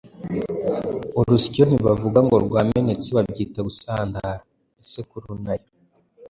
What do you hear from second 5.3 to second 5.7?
na yo